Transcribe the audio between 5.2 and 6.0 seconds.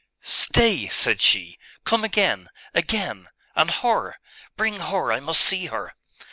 see her!